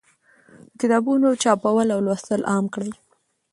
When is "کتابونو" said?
0.79-1.29